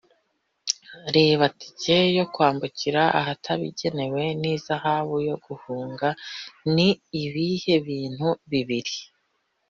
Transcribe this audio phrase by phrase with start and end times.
[1.13, 6.09] reb itike ryo kwambukira ahatabigenewe n ihazabu yo guhunga
[6.75, 6.89] ni
[7.23, 8.95] ibihe bintu bibiri